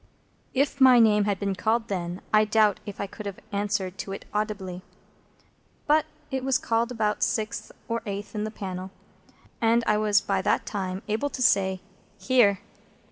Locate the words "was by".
9.99-10.41